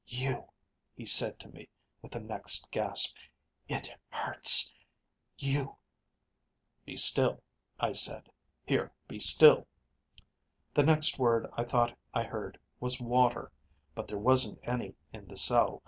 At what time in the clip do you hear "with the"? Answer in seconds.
2.01-2.19